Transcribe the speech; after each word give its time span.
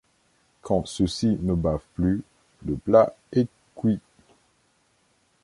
Quand 0.63 0.83
ceux-ci 0.87 1.37
ne 1.43 1.53
bavent 1.53 1.85
plus, 1.93 2.23
le 2.65 2.73
plat 2.75 3.13
est 3.33 3.45
cuit. 3.75 3.99